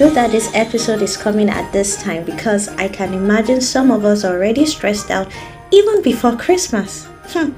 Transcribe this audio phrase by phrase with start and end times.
[0.00, 4.06] good that this episode is coming at this time because I can imagine some of
[4.06, 5.30] us already stressed out
[5.70, 7.04] even before Christmas.
[7.28, 7.50] Hmm.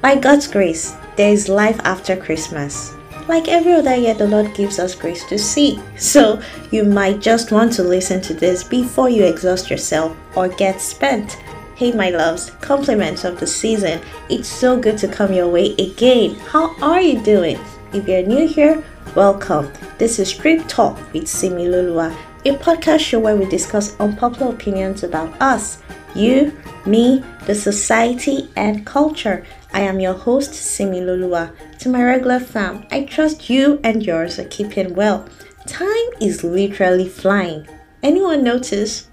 [0.00, 2.92] By God's grace, there is life after Christmas.
[3.28, 5.80] Like every other year, the Lord gives us grace to see.
[5.96, 10.80] So you might just want to listen to this before you exhaust yourself or get
[10.80, 11.34] spent.
[11.76, 14.00] Hey, my loves, compliments of the season.
[14.28, 16.34] It's so good to come your way again.
[16.50, 17.60] How are you doing?
[17.92, 18.82] If you're new here,
[19.14, 19.70] welcome.
[20.00, 25.02] This is Street Talk with Simi Lulua, a podcast show where we discuss unpopular opinions
[25.02, 25.82] about us,
[26.14, 29.44] you, me, the society, and culture.
[29.74, 31.52] I am your host, Simi Lulua.
[31.80, 35.28] To my regular fam, I trust you and yours are keeping well.
[35.66, 37.68] Time is literally flying.
[38.02, 39.10] Anyone notice?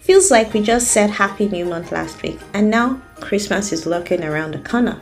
[0.00, 4.24] Feels like we just said Happy New Month last week, and now Christmas is lurking
[4.24, 5.00] around the corner.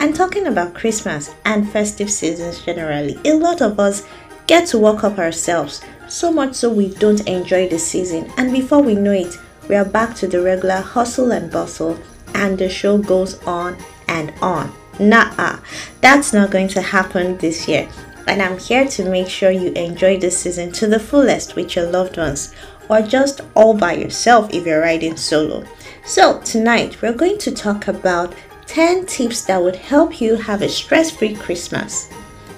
[0.00, 4.06] And talking about Christmas and festive seasons generally, a lot of us
[4.48, 8.82] get to work up ourselves, so much so we don't enjoy the season, and before
[8.82, 11.96] we know it, we are back to the regular hustle and bustle,
[12.34, 13.76] and the show goes on
[14.08, 14.72] and on.
[14.98, 15.58] Nah,
[16.00, 17.88] that's not going to happen this year.
[18.26, 21.86] And I'm here to make sure you enjoy this season to the fullest with your
[21.86, 22.54] loved ones
[22.88, 25.64] or just all by yourself if you're riding solo.
[26.04, 28.34] So, tonight we're going to talk about
[28.66, 32.10] 10 tips that would help you have a stress free Christmas.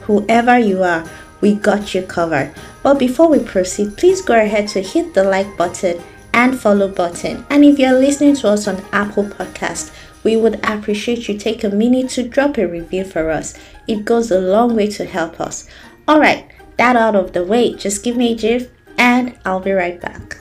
[0.02, 1.08] Whoever you are,
[1.41, 2.55] we got you covered.
[2.83, 6.02] But before we proceed, please go ahead to hit the like button
[6.33, 7.44] and follow button.
[7.50, 11.70] And if you're listening to us on Apple Podcast, we would appreciate you take a
[11.70, 13.55] minute to drop a review for us.
[13.86, 15.66] It goes a long way to help us.
[16.06, 19.72] All right, that out of the way, just give me a gif and I'll be
[19.72, 20.38] right back.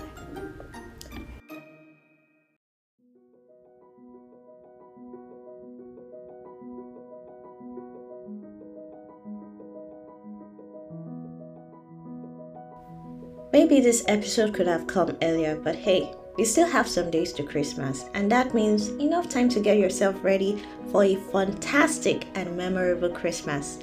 [13.51, 17.43] Maybe this episode could have come earlier, but hey, we still have some days to
[17.43, 23.09] Christmas, and that means enough time to get yourself ready for a fantastic and memorable
[23.09, 23.79] Christmas.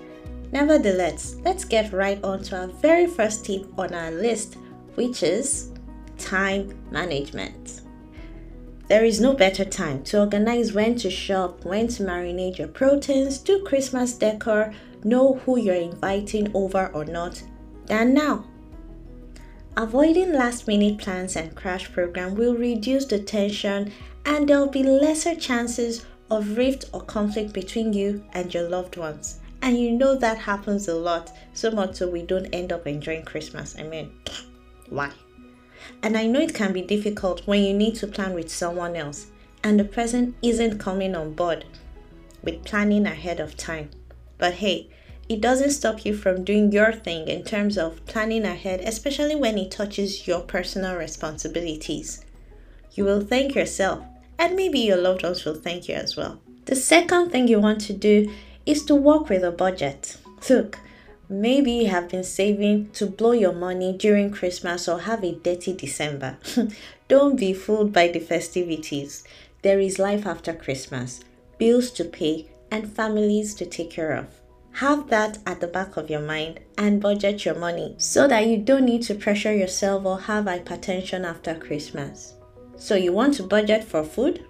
[0.52, 4.56] Nevertheless, let's get right on to our very first tip on our list
[4.94, 5.72] which is
[6.16, 7.82] time management.
[8.88, 13.38] There is no better time to organize when to shop, when to marinate your proteins,
[13.38, 14.72] do Christmas decor,
[15.02, 17.42] know who you're inviting over or not
[17.86, 18.44] than now.
[19.78, 23.92] Avoiding last minute plans and crash program will reduce the tension
[24.24, 29.38] and there'll be lesser chances of rift or conflict between you and your loved ones.
[29.60, 33.26] And you know that happens a lot, so much so we don't end up enjoying
[33.26, 33.76] Christmas.
[33.78, 34.12] I mean,
[34.88, 35.10] why?
[36.02, 39.26] And I know it can be difficult when you need to plan with someone else
[39.62, 41.66] and the person isn't coming on board
[42.42, 43.90] with planning ahead of time.
[44.38, 44.88] But hey,
[45.28, 49.58] it doesn't stop you from doing your thing in terms of planning ahead, especially when
[49.58, 52.24] it touches your personal responsibilities.
[52.92, 54.04] You will thank yourself,
[54.38, 56.40] and maybe your loved ones will thank you as well.
[56.66, 58.32] The second thing you want to do
[58.64, 60.16] is to work with a budget.
[60.48, 60.78] Look,
[61.28, 65.72] Maybe you have been saving to blow your money during Christmas or have a dirty
[65.72, 66.38] December.
[67.08, 69.24] Don't be fooled by the festivities.
[69.62, 71.20] There is life after Christmas,
[71.58, 74.28] bills to pay, and families to take care of.
[74.76, 78.58] Have that at the back of your mind and budget your money so that you
[78.58, 82.34] don't need to pressure yourself or have hypertension after Christmas.
[82.76, 84.44] So, you want to budget for food,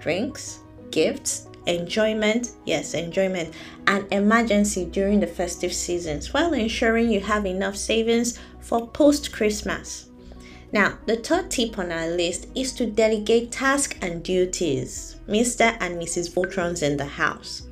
[0.00, 3.52] drinks, gifts, enjoyment, yes, enjoyment,
[3.86, 10.08] and emergency during the festive seasons while ensuring you have enough savings for post Christmas.
[10.72, 15.16] Now, the third tip on our list is to delegate tasks and duties.
[15.28, 15.76] Mr.
[15.80, 16.32] and Mrs.
[16.32, 17.67] Voltrons in the house.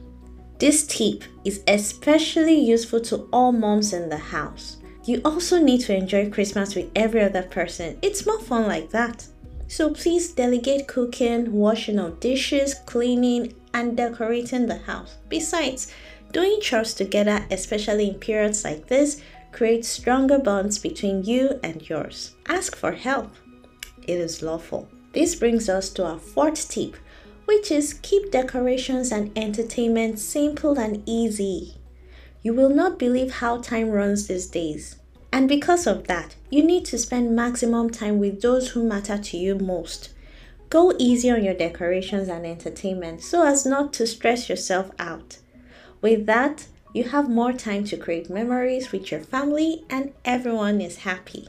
[0.58, 4.78] This tip is especially useful to all moms in the house.
[5.04, 7.98] You also need to enjoy Christmas with every other person.
[8.02, 9.26] It's more fun like that.
[9.68, 15.16] So please delegate cooking, washing of dishes, cleaning, and decorating the house.
[15.28, 15.92] Besides,
[16.32, 19.20] doing chores together, especially in periods like this,
[19.52, 22.34] creates stronger bonds between you and yours.
[22.48, 23.34] Ask for help.
[24.02, 24.88] It is lawful.
[25.12, 26.96] This brings us to our fourth tip,
[27.46, 31.76] which is keep decorations and entertainment simple and easy.
[32.42, 34.96] You will not believe how time runs these days.
[35.32, 39.36] And because of that, you need to spend maximum time with those who matter to
[39.36, 40.10] you most.
[40.70, 45.38] Go easy on your decorations and entertainment so as not to stress yourself out.
[46.00, 50.98] With that, you have more time to create memories with your family and everyone is
[50.98, 51.48] happy.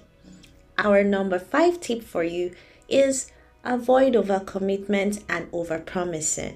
[0.78, 2.52] Our number five tip for you
[2.88, 3.32] is
[3.68, 6.56] avoid overcommitment and overpromising.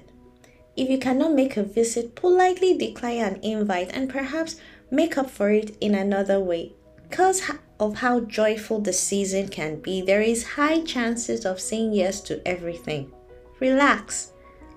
[0.74, 4.56] If you cannot make a visit, politely decline an invite and perhaps
[4.90, 6.72] make up for it in another way.
[7.08, 7.42] Because
[7.78, 12.40] of how joyful the season can be, there is high chances of saying yes to
[12.48, 13.12] everything.
[13.60, 14.32] Relax.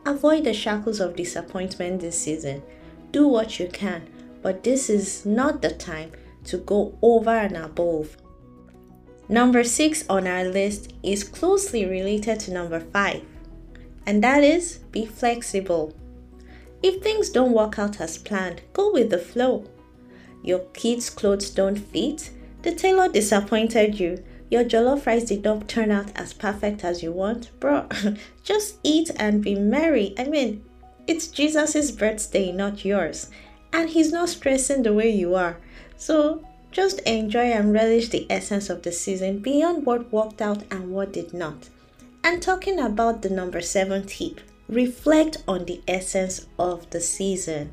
[0.05, 2.61] Avoid the shackles of disappointment this season.
[3.11, 4.09] Do what you can,
[4.41, 6.11] but this is not the time
[6.43, 8.17] to go over and above.
[9.27, 13.23] Number six on our list is closely related to number five,
[14.05, 15.93] and that is be flexible.
[16.83, 19.65] If things don't work out as planned, go with the flow.
[20.43, 22.29] Your kids' clothes don't fit,
[22.61, 27.11] the tailor disappointed you, your jollof rice did not turn out as perfect as you
[27.11, 27.87] want, bro.
[28.43, 30.13] just eat and be merry.
[30.19, 30.63] I mean,
[31.07, 33.31] it's Jesus' birthday, not yours,
[33.73, 35.57] and he's not stressing the way you are.
[35.97, 36.45] So
[36.75, 41.13] just enjoy and relish the essence of the season beyond what worked out and what
[41.13, 41.69] did not.
[42.21, 47.71] And talking about the number seven tip, reflect on the essence of the season.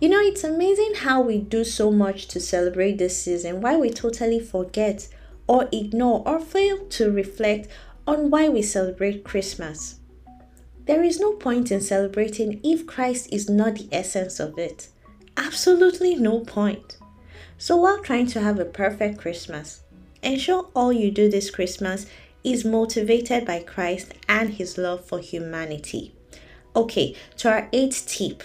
[0.00, 3.90] You know, it's amazing how we do so much to celebrate this season, why we
[3.90, 5.06] totally forget
[5.46, 7.68] or ignore or fail to reflect
[8.06, 9.96] on why we celebrate Christmas.
[10.86, 14.88] There is no point in celebrating if Christ is not the essence of it.
[15.36, 16.96] Absolutely no point.
[17.64, 19.84] So while trying to have a perfect Christmas,
[20.22, 22.04] ensure all you do this Christmas
[22.44, 26.14] is motivated by Christ and his love for humanity.
[26.76, 28.42] Okay, to our eighth tip.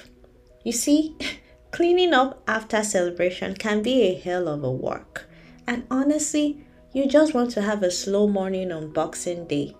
[0.63, 1.17] You see,
[1.71, 5.29] cleaning up after celebration can be a hell of a work.
[5.67, 6.63] And honestly,
[6.93, 9.75] you just want to have a slow morning on Boxing Day.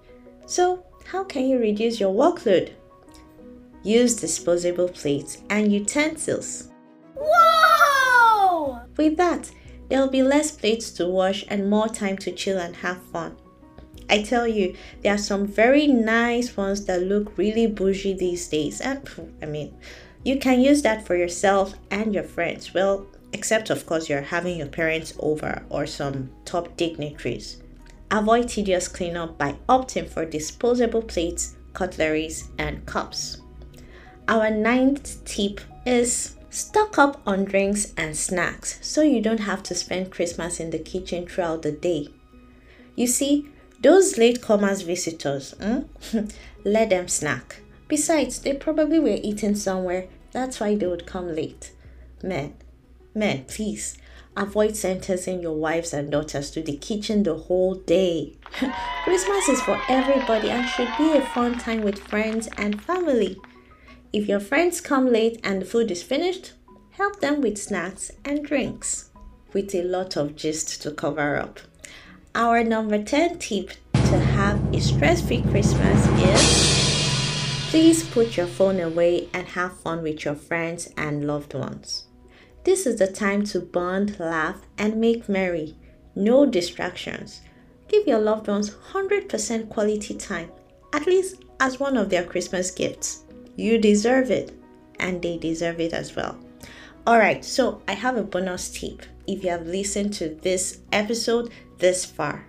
[0.48, 2.74] So, how can you reduce your workload?
[3.84, 6.68] Use disposable plates and utensils.
[9.00, 9.50] With that,
[9.88, 13.38] there'll be less plates to wash and more time to chill and have fun.
[14.10, 18.82] I tell you, there are some very nice ones that look really bougie these days,
[18.82, 19.00] and
[19.42, 19.74] I mean,
[20.26, 22.74] you can use that for yourself and your friends.
[22.74, 27.64] Well, except of course you're having your parents over or some top dignitaries.
[28.12, 33.38] Avoid tedious cleanup by opting for disposable plates, cutleries, and cups.
[34.28, 39.76] Our ninth tip is Stock up on drinks and snacks so you don't have to
[39.76, 42.08] spend Christmas in the kitchen throughout the day.
[42.96, 43.50] You see,
[43.82, 45.82] those latecomers visitors, hmm?
[46.64, 47.62] let them snack.
[47.88, 51.72] Besides, they probably were eating somewhere, that's why they would come late.
[52.24, 52.56] Men,
[53.14, 53.98] men, please
[54.36, 58.38] avoid sentencing your wives and daughters to the kitchen the whole day.
[59.04, 63.38] Christmas is for everybody and should be a fun time with friends and family.
[64.12, 66.54] If your friends come late and the food is finished,
[66.90, 69.12] help them with snacks and drinks,
[69.54, 71.60] with a lot of gist to cover up.
[72.34, 78.80] Our number 10 tip to have a stress free Christmas is please put your phone
[78.80, 82.06] away and have fun with your friends and loved ones.
[82.64, 85.76] This is the time to bond, laugh, and make merry.
[86.16, 87.42] No distractions.
[87.88, 90.50] Give your loved ones 100% quality time,
[90.94, 93.26] at least as one of their Christmas gifts.
[93.60, 94.58] You deserve it,
[95.02, 96.40] and they deserve it as well.
[97.06, 102.06] Alright, so I have a bonus tip if you have listened to this episode this
[102.06, 102.48] far,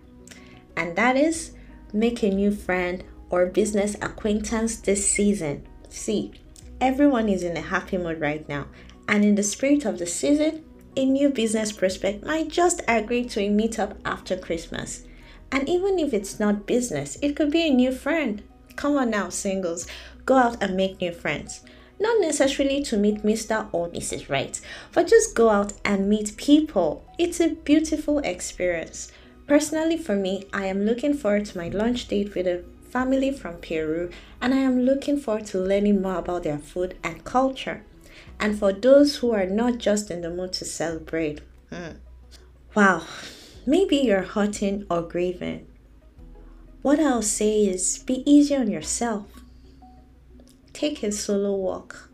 [0.76, 1.50] and that is
[1.92, 5.66] make a new friend or business acquaintance this season.
[5.88, 6.30] See,
[6.80, 8.66] everyone is in a happy mood right now,
[9.08, 10.64] and in the spirit of the season,
[10.96, 15.02] a new business prospect might just agree to a meetup after Christmas.
[15.50, 18.44] And even if it's not business, it could be a new friend.
[18.76, 19.88] Come on now, singles
[20.30, 21.62] go out and make new friends.
[21.98, 23.68] Not necessarily to meet Mr.
[23.72, 24.28] or Mrs.
[24.28, 24.60] Right,
[24.92, 27.04] but just go out and meet people.
[27.18, 29.10] It's a beautiful experience.
[29.48, 33.56] Personally, for me, I am looking forward to my lunch date with a family from
[33.56, 34.10] Peru,
[34.40, 37.82] and I am looking forward to learning more about their food and culture.
[38.38, 41.96] And for those who are not just in the mood to celebrate, hmm,
[42.76, 43.02] wow,
[43.66, 45.66] maybe you're hurting or grieving.
[46.82, 49.39] What I'll say is be easy on yourself.
[50.80, 52.08] Take a solo walk.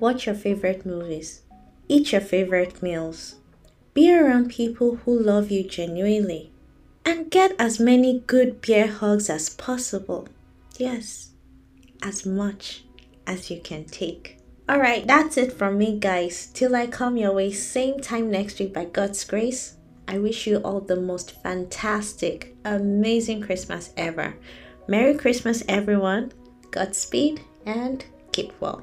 [0.00, 1.42] Watch your favorite movies.
[1.86, 3.36] Eat your favorite meals.
[3.94, 6.50] Be around people who love you genuinely.
[7.04, 10.26] And get as many good beer hugs as possible.
[10.78, 11.30] Yes,
[12.02, 12.86] as much
[13.24, 14.38] as you can take.
[14.68, 16.48] Alright, that's it from me, guys.
[16.52, 19.76] Till I come your way, same time next week by God's grace.
[20.08, 24.34] I wish you all the most fantastic, amazing Christmas ever.
[24.88, 26.32] Merry Christmas, everyone.
[26.72, 28.82] Godspeed and keep well.